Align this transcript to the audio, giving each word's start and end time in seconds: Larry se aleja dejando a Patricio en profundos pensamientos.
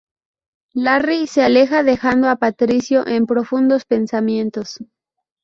Larry 0.73 1.27
se 1.27 1.43
aleja 1.43 1.83
dejando 1.83 2.27
a 2.27 2.37
Patricio 2.37 3.05
en 3.07 3.27
profundos 3.27 3.85
pensamientos. 3.85 4.79